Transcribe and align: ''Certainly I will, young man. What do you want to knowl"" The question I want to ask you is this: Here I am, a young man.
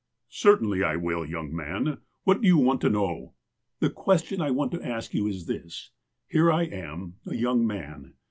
''Certainly 0.47 0.81
I 0.83 0.95
will, 0.95 1.23
young 1.23 1.55
man. 1.55 1.99
What 2.23 2.41
do 2.41 2.47
you 2.47 2.57
want 2.57 2.81
to 2.81 2.89
knowl"" 2.89 3.35
The 3.81 3.91
question 3.91 4.41
I 4.41 4.49
want 4.49 4.71
to 4.71 4.83
ask 4.83 5.13
you 5.13 5.27
is 5.27 5.45
this: 5.45 5.91
Here 6.27 6.51
I 6.51 6.63
am, 6.63 7.17
a 7.27 7.35
young 7.35 7.67
man. 7.67 8.13